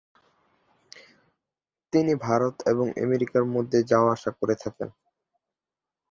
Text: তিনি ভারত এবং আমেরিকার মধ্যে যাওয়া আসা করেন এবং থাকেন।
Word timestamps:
তিনি 1.93 2.13
ভারত 2.21 2.55
এবং 2.67 2.87
আমেরিকার 3.03 3.43
মধ্যে 3.45 3.79
যাওয়া 3.83 4.09
আসা 4.13 4.31
করেন 4.31 4.55
এবং 4.59 4.63
থাকেন। 4.63 4.89